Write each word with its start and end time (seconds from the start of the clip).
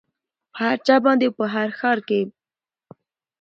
په 0.53 0.57
هر 0.67 0.77
چا 0.87 0.95
باندې 1.05 1.25
او 1.27 1.33
په 1.39 1.45
هر 1.53 1.69
ښار 1.79 1.99
کې 2.07 2.21